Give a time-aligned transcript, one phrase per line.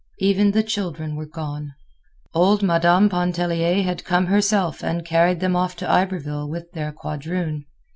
[0.17, 1.75] Even the children were gone.
[2.33, 7.65] Old Madame Pontellier had come herself and carried them off to Iberville with their quadroon.